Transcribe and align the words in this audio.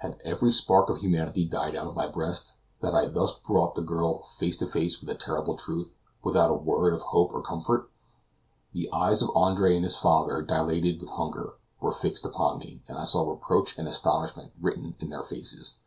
Had 0.00 0.20
every 0.26 0.52
spark 0.52 0.90
of 0.90 0.98
humanity 0.98 1.46
died 1.46 1.74
out 1.74 1.86
of 1.86 1.96
my 1.96 2.06
breast, 2.06 2.58
that 2.82 2.94
I 2.94 3.06
thus 3.06 3.38
brought 3.38 3.74
the 3.74 3.80
girl 3.80 4.24
face 4.36 4.58
to 4.58 4.66
face 4.66 5.00
with 5.00 5.08
the 5.08 5.14
terrible 5.14 5.56
truth, 5.56 5.96
without 6.22 6.50
a 6.50 6.54
word 6.54 6.92
of 6.92 7.00
hope 7.00 7.32
or 7.32 7.40
comfort? 7.40 7.90
The 8.74 8.92
eyes 8.92 9.22
of 9.22 9.30
Andre 9.34 9.74
and 9.74 9.84
his 9.84 9.96
father, 9.96 10.42
dilated 10.42 11.00
with 11.00 11.08
hunger, 11.08 11.54
were 11.80 11.92
fixed 11.92 12.26
upon 12.26 12.58
me, 12.58 12.82
and 12.88 12.98
I 12.98 13.04
saw 13.04 13.26
reproach 13.30 13.78
and 13.78 13.88
astonishment 13.88 14.52
written 14.60 14.96
in 14.98 15.08
their 15.08 15.22
faces. 15.22 15.78